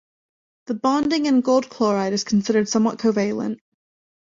[0.65, 3.57] The bonding in AuCl is considered somewhat covalent.